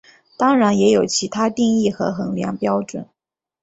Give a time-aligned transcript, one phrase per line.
[0.35, 3.07] 当然也有其它定义和衡量标准。